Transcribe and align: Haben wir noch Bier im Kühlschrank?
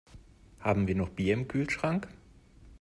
Haben 0.61 0.87
wir 0.87 0.95
noch 0.95 1.09
Bier 1.11 1.35
im 1.35 1.47
Kühlschrank? 1.47 2.07